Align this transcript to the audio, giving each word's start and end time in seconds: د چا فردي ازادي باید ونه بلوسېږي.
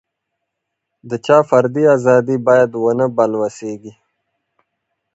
د 1.09 1.11
چا 1.25 1.37
فردي 1.49 1.83
ازادي 1.95 2.37
باید 2.47 2.71
ونه 2.83 3.05
بلوسېږي. 3.15 3.93